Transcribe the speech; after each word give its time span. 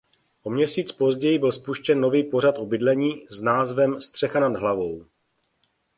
O 0.43 0.49
měsíc 0.49 0.91
později 0.91 1.39
byl 1.39 1.51
spuštěn 1.51 2.01
nový 2.01 2.23
pořad 2.23 2.57
o 2.57 2.65
bydlení 2.65 3.27
s 3.29 3.41
názvem 3.41 4.01
"Střecha 4.01 4.39
nad 4.39 4.55
hlavou". 4.55 5.05